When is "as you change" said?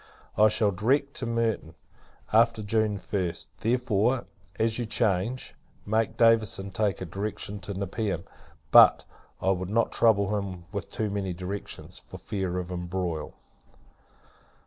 4.57-5.53